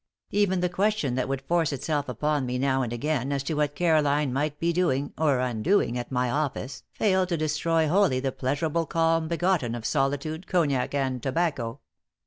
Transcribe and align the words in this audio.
Even 0.31 0.61
the 0.61 0.67
question 0.67 1.13
that 1.13 1.27
would 1.29 1.43
force 1.43 1.71
itself 1.71 2.09
upon 2.09 2.47
me 2.47 2.57
now 2.57 2.81
and 2.81 2.91
again 2.91 3.31
as 3.31 3.43
to 3.43 3.53
what 3.53 3.75
Caroline 3.75 4.33
might 4.33 4.59
be 4.59 4.73
doing 4.73 5.13
or 5.15 5.39
undoing 5.39 5.95
at 5.95 6.11
my 6.11 6.27
office 6.31 6.81
failed 6.91 7.29
to 7.29 7.37
destroy 7.37 7.87
wholly 7.87 8.19
the 8.19 8.31
pleasurable 8.31 8.87
calm 8.87 9.27
begotten 9.27 9.75
of 9.75 9.85
solitude, 9.85 10.47
cognac 10.47 10.95
and 10.95 11.21
tobacco. 11.21 11.81